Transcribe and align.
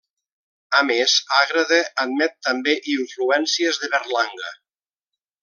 A 0.77 0.77
més, 0.85 1.17
Ágreda 1.39 1.79
admet 2.05 2.33
també 2.47 2.75
influències 2.95 3.79
de 3.85 3.91
Berlanga. 3.95 4.53